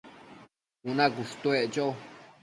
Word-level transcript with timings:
cuna 0.79 1.05
cushtuec 1.15 1.65
cho 1.73 1.85